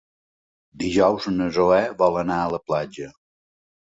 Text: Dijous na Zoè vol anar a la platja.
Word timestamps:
Dijous 0.83 1.27
na 1.33 1.49
Zoè 1.59 1.81
vol 2.01 2.17
anar 2.21 2.37
a 2.45 2.49
la 2.57 2.61
platja. 2.71 3.13